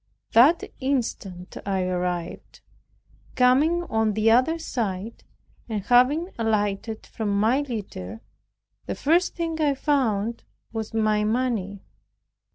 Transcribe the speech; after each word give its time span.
That 0.31 0.63
instant 0.79 1.57
I 1.63 1.83
arrived, 1.83 2.61
coming 3.35 3.83
on 3.83 4.13
the 4.15 4.31
other 4.31 4.57
side, 4.57 5.23
and 5.69 5.83
having 5.83 6.31
alighted 6.39 7.05
from 7.05 7.39
my 7.39 7.61
litter, 7.61 8.21
the 8.87 8.95
first 8.95 9.35
thing 9.35 9.61
I 9.61 9.75
found 9.75 10.43
was 10.73 10.91
my 10.91 11.23
money. 11.23 11.83